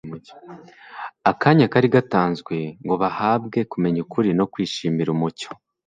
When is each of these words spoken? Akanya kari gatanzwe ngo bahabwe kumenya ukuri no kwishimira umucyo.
Akanya 1.31 1.65
kari 1.73 1.87
gatanzwe 1.95 2.55
ngo 2.83 2.95
bahabwe 3.01 3.59
kumenya 3.71 3.99
ukuri 4.05 4.29
no 4.39 4.45
kwishimira 4.51 5.09
umucyo. 5.15 5.49